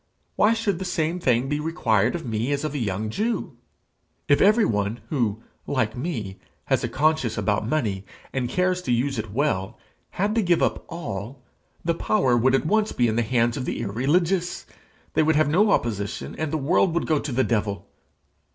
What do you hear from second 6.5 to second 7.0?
has a